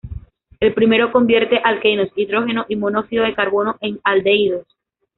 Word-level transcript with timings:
El 0.59 0.73
primero 0.73 1.11
convierte 1.11 1.59
alquenos, 1.63 2.07
hidrógeno 2.15 2.65
y 2.67 2.75
monóxido 2.75 3.23
de 3.23 3.35
carbono 3.35 3.77
en 3.81 3.99
aldehídos. 4.03 4.65